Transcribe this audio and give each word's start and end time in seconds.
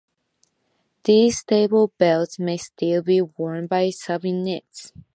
These 1.03 1.37
stable 1.37 1.91
belts 1.99 2.39
may 2.39 2.57
still 2.57 3.03
be 3.03 3.21
worn 3.21 3.67
by 3.67 3.91
sub-units. 3.91 4.93